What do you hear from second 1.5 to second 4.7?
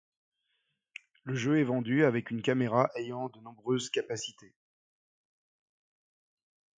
est vendu avec une caméra ayant de nombreuses capacités.